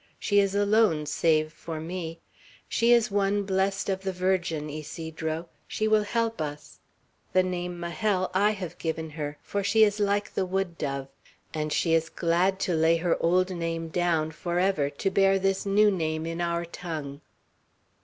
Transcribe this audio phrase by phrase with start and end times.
[0.17, 2.21] She is alone, save for me.
[2.67, 5.47] She is one blessed of the Virgin, Ysidro.
[5.67, 6.79] She will help us.
[7.33, 11.07] The name Majel I have given her, for she is like the wood dove;
[11.53, 15.91] and she is glad to lay her old name down forever, to bear this new
[15.91, 17.21] name in our tongue."